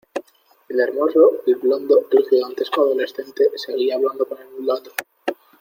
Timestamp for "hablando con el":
3.97-4.49